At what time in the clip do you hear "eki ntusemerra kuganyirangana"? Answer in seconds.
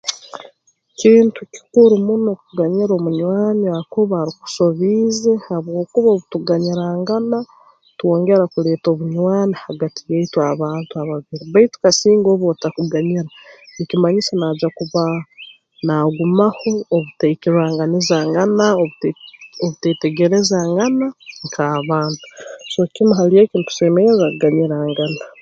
23.41-25.21